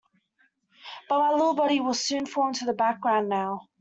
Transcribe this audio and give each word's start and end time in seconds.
But 1.07 1.19
my 1.19 1.31
little 1.33 1.53
body 1.53 1.79
will 1.79 1.93
soon 1.93 2.25
fall 2.25 2.47
into 2.47 2.65
the 2.65 2.73
background 2.73 3.29
now. 3.29 3.69